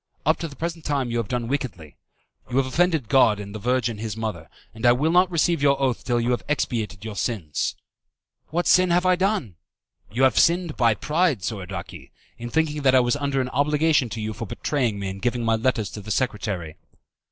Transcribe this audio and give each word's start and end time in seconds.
Up 0.25 0.39
to 0.39 0.47
the 0.47 0.55
present 0.55 0.83
time 0.83 1.11
you 1.11 1.17
have 1.17 1.27
done 1.27 1.47
wickedly. 1.47 1.95
You 2.49 2.57
have 2.57 2.65
offended 2.65 3.07
God 3.07 3.39
and 3.39 3.53
the 3.53 3.59
Virgin 3.59 3.99
His 3.99 4.17
Mother, 4.17 4.49
and 4.73 4.83
I 4.83 4.93
will 4.93 5.11
not 5.11 5.29
receive 5.29 5.61
your 5.61 5.79
oath 5.79 6.03
till 6.03 6.19
you 6.19 6.31
have 6.31 6.41
expiated 6.49 7.05
your 7.05 7.15
sins." 7.15 7.75
"What 8.47 8.65
sin 8.65 8.89
have 8.89 9.05
I 9.05 9.15
done?" 9.15 9.57
"You 10.11 10.23
have 10.23 10.39
sinned 10.39 10.75
by 10.75 10.95
pride, 10.95 11.43
Soradaci, 11.43 12.09
in 12.39 12.49
thinking 12.49 12.81
that 12.81 12.95
I 12.95 12.99
was 12.99 13.15
under 13.15 13.41
an 13.41 13.49
obligation 13.49 14.09
to 14.09 14.21
you 14.21 14.33
for 14.33 14.47
betraying 14.47 14.97
me 14.97 15.07
and 15.07 15.21
giving 15.21 15.45
my 15.45 15.55
letters 15.55 15.91
to 15.91 16.01
the 16.01 16.09
secretary." 16.09 16.77